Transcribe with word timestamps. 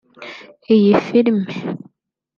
Iyi 0.75 0.89
Filme 1.05 1.45